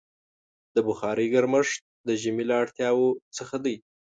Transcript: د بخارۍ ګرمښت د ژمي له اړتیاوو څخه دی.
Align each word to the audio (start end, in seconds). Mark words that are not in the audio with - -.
د 0.75 0.77
بخارۍ 0.87 1.27
ګرمښت 1.33 1.79
د 2.07 2.09
ژمي 2.21 2.45
له 2.49 2.55
اړتیاوو 2.63 3.07
څخه 3.37 3.55
دی. 3.65 3.75